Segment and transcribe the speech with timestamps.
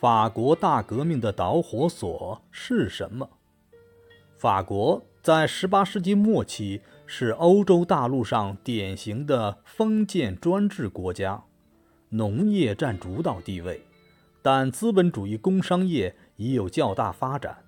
[0.00, 3.28] 法国大革命的导火索是什么？
[4.36, 11.42] 法国在18世纪末期是欧洲大陆上典型的封建专制国家，
[12.10, 13.82] 农业占主导地位，
[14.40, 17.58] 但资本主义工商业已有较大发展，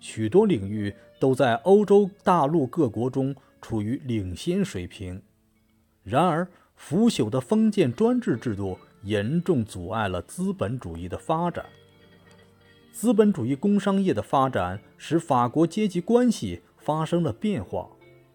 [0.00, 3.32] 许多领域都在欧洲大陆各国中
[3.62, 5.22] 处于领先水平。
[6.02, 8.76] 然而，腐朽的封建专制制度
[9.06, 11.64] 严重阻碍了资本主义的发展。
[12.92, 17.88] 资本主义工商业的发展使法国阶级关系发生了变化，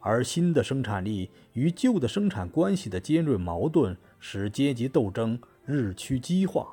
[0.00, 6.68] 而新的生产力与旧的生产关系的尖锐矛盾使阶级斗争日趋激化。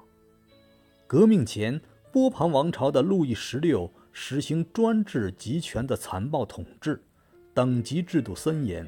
[1.07, 1.79] 革命前，
[2.11, 6.99] 波旁王朝的路易十六实行专制集权的残暴统治，
[7.53, 8.87] 等级制度森严，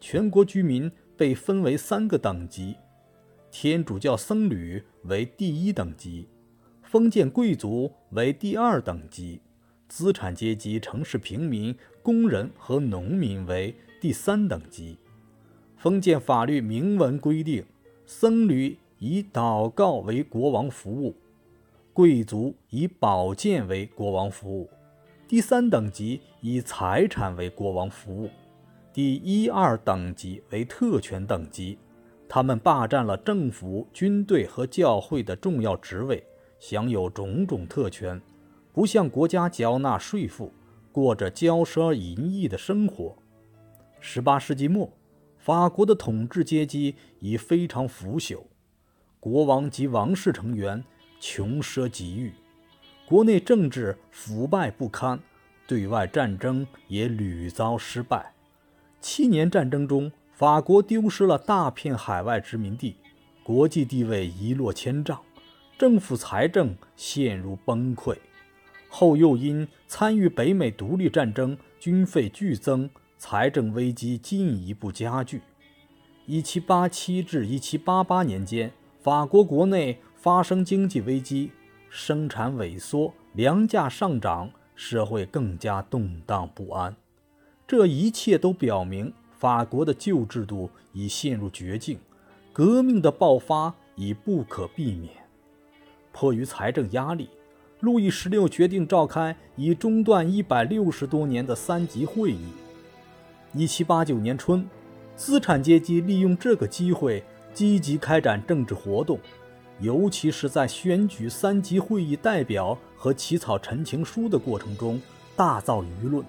[0.00, 2.76] 全国居民被分为三个等级：
[3.50, 6.28] 天主教僧侣为第一等级。
[6.82, 9.40] 封建贵族为第二等级，
[9.88, 14.96] 资产阶级、城市平民、工人和农民为第三等级。
[15.76, 17.64] 封建法律明文规定，
[18.06, 21.14] 僧侣以祷告为国王服务，
[21.92, 24.70] 贵族以宝剑为国王服务，
[25.26, 28.30] 第三等级以财产为国王服务，
[28.92, 31.76] 第一二等级为特权等级，
[32.28, 36.24] 他们霸占了政府、军队和教会的重要职位。
[36.58, 38.20] 享有种种特权，
[38.72, 40.50] 不向国家缴纳税赋，
[40.90, 43.14] 过着骄奢淫逸的生活。
[44.00, 44.90] 十八世纪末，
[45.36, 48.40] 法国的统治阶级已非常腐朽，
[49.20, 50.82] 国王及王室成员
[51.20, 52.32] 穷奢极欲，
[53.06, 55.20] 国内政治腐败不堪，
[55.66, 58.32] 对外战争也屡遭失败。
[59.00, 62.96] 七年战争中，法国丢失了大片海外殖民地，
[63.42, 65.18] 国际地位一落千丈。
[65.78, 68.14] 政府财政陷入崩溃，
[68.90, 75.40] 后又因参与北美独立战争，军费剧增，财政危机进一步加剧。
[76.26, 78.70] 一七八七至一七八八年间，
[79.00, 81.50] 法国国内发生经济危机，
[81.88, 86.94] 生产萎缩，粮价上涨，社会更加动荡不安。
[87.66, 91.98] 这一切都表明，法国的旧制度已陷入绝境，
[92.52, 95.12] 革命的爆发已不可避免。
[96.12, 97.28] 迫于财政压力，
[97.80, 102.46] 路易十六决定召开已中断一百六十多年的三级会议。
[103.52, 104.66] 一七八九年春，
[105.14, 109.18] 资产阶级利用这个机会积极开展政治活动，
[109.80, 115.00] 尤其是在选举三级会议代表和起草陈情书的过程中
[115.36, 116.24] 大造舆论。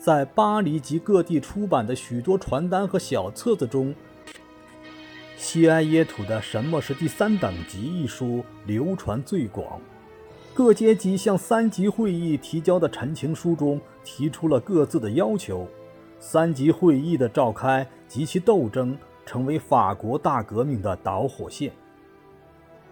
[0.00, 3.94] 在巴黎及各地出版的许多传单和小册子中。
[5.36, 9.78] 西埃耶土的《什么是第三等级》一书流传最广，
[10.54, 15.68] 各阶级向三级会议提交的陈情书中提出了各自的要求。
[16.18, 18.96] 三级会议的召开及其斗争
[19.26, 21.70] 成为法国大革命的导火线。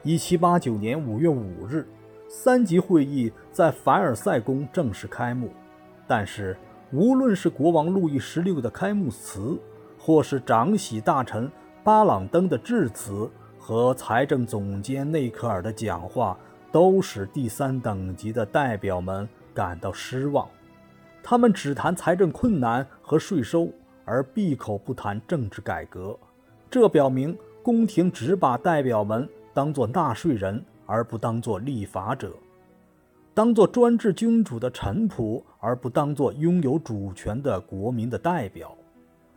[0.02, 1.88] 一七八九年五月五日，
[2.28, 5.50] 三级会议在凡尔赛宫正式开幕。
[6.06, 6.56] 但是，
[6.90, 9.58] 无论是国王路易十六的开幕词，
[9.98, 11.50] 或是长喜大臣。
[11.84, 16.36] 巴朗登的致辞和财政总监内克尔的讲话
[16.70, 20.46] 都使第三等级的代表们感到失望。
[21.22, 23.70] 他们只谈财政困难和税收，
[24.04, 26.18] 而闭口不谈政治改革。
[26.70, 32.28] 这表明宫廷只把代表们当作纳税人，而不当作立法者；
[33.38, 38.76] 当做专制君主的臣仆，而不当做拥有主权的国民的代表。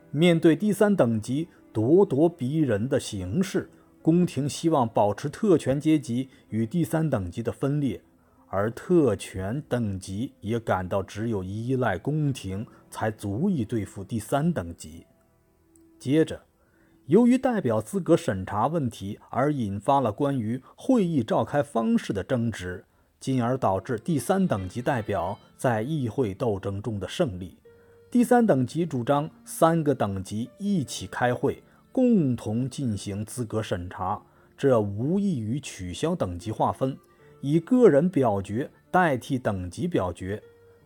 [0.09, 1.47] 面对第三等级。
[1.72, 3.69] 咄咄逼人的形势，
[4.01, 8.01] 宫廷希望保持特权阶级与第三等级的分裂，
[8.47, 15.06] 而特权等级也感到只有依赖宫廷才足以对付第三等级。
[16.00, 16.41] 接着，
[17.06, 22.83] 由于代表资格审查问题而引发了关于会议召开方式的争执，
[23.21, 27.56] 进而导致第三等级代表在议会斗争中的胜利。
[28.09, 31.63] 第三等级主张三个等级一起开会，
[31.94, 34.21] 共同进行资格审查，
[34.57, 36.97] 这无异于取消等级划分，
[37.39, 40.41] 以个人表决代替等级表决。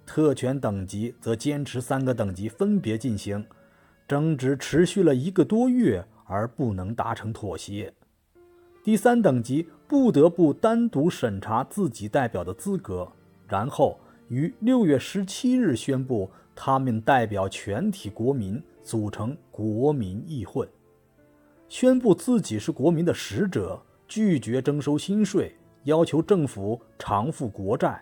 [0.06, 3.44] 特权等级则坚持三个等级分别进行。
[4.08, 7.92] 争执持续了一个多月，而不能达成妥协。
[8.86, 13.12] 第三等级不得不单独审查自己代表的资格，
[13.48, 16.30] 然后于六月十七日宣布。
[16.58, 20.66] 他们代表全体国民组成国民议会，
[21.68, 25.54] 宣布自己是国民的使者，拒绝征收新税，
[25.84, 28.02] 要求政府偿付国债，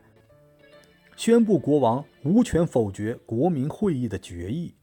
[1.16, 4.76] 宣布国王无权否决国民会议的决议。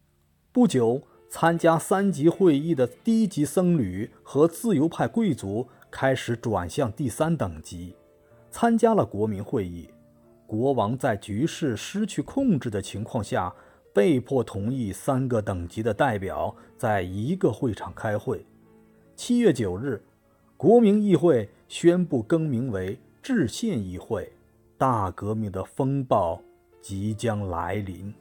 [0.50, 7.94] 不久，参加三级会议的低级僧侣和自由派贵族开始转向第三等级，
[8.50, 9.90] 参加了国民会议。
[10.46, 13.54] 国王在局势失去控制的情况下，
[13.92, 18.44] 被迫同意三个等级的代表在一个会场开会。
[19.14, 20.02] 七月九日，
[20.56, 24.32] 国民议会宣布更名为制宪议会，
[24.78, 26.40] 大革命的风暴
[26.80, 28.12] 即将来临。